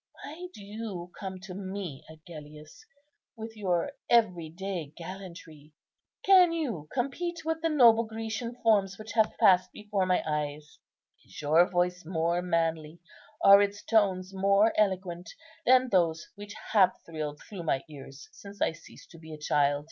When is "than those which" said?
15.67-16.55